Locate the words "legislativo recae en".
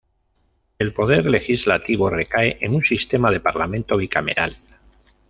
1.27-2.73